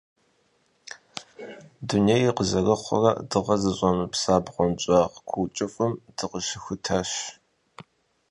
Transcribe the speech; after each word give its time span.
Дунейр 1.87 2.31
къызэрыхъурэ 2.37 3.11
дыгъэ 3.29 3.55
зыщӀэмыпса 3.61 4.35
бгъуэнщӀагъ 4.45 5.15
куу 5.29 5.45
кӀыфӀым 5.55 5.93
дыкъыщыхутащ. 6.15 7.09